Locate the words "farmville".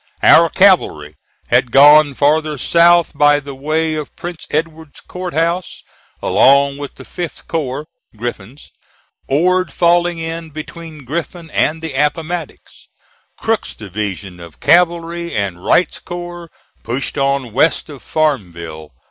18.01-18.93